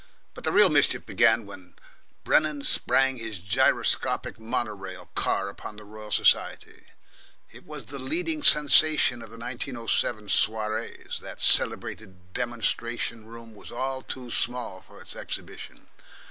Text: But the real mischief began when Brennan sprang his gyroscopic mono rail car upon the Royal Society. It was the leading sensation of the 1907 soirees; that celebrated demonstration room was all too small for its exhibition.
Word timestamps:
But 0.33 0.45
the 0.45 0.51
real 0.51 0.71
mischief 0.71 1.05
began 1.05 1.45
when 1.45 1.75
Brennan 2.23 2.63
sprang 2.63 3.17
his 3.17 3.37
gyroscopic 3.37 4.39
mono 4.39 4.73
rail 4.73 5.11
car 5.13 5.47
upon 5.47 5.75
the 5.75 5.83
Royal 5.83 6.11
Society. 6.11 6.85
It 7.51 7.67
was 7.67 7.85
the 7.85 7.99
leading 7.99 8.41
sensation 8.41 9.21
of 9.21 9.29
the 9.29 9.37
1907 9.37 10.27
soirees; 10.29 11.19
that 11.21 11.39
celebrated 11.39 12.33
demonstration 12.33 13.27
room 13.27 13.53
was 13.53 13.71
all 13.71 14.01
too 14.01 14.31
small 14.31 14.81
for 14.81 14.99
its 15.01 15.15
exhibition. 15.15 15.85